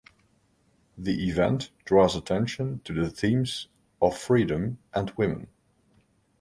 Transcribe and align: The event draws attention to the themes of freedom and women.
The 0.97 1.29
event 1.29 1.69
draws 1.85 2.15
attention 2.15 2.81
to 2.85 2.93
the 2.95 3.07
themes 3.11 3.67
of 4.01 4.17
freedom 4.17 4.79
and 4.95 5.11
women. 5.11 5.45